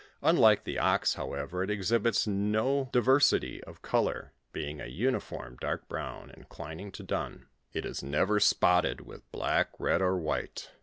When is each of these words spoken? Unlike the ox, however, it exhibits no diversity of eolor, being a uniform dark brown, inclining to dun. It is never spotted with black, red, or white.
Unlike 0.23 0.63
the 0.63 0.79
ox, 0.79 1.13
however, 1.13 1.61
it 1.61 1.69
exhibits 1.69 2.25
no 2.25 2.89
diversity 2.91 3.63
of 3.65 3.83
eolor, 3.83 4.31
being 4.51 4.81
a 4.81 4.87
uniform 4.87 5.57
dark 5.61 5.87
brown, 5.87 6.31
inclining 6.35 6.91
to 6.93 7.03
dun. 7.03 7.49
It 7.71 7.85
is 7.85 8.01
never 8.01 8.39
spotted 8.39 9.01
with 9.01 9.31
black, 9.31 9.69
red, 9.77 10.01
or 10.01 10.17
white. 10.17 10.71